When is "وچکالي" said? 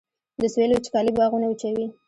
0.73-1.11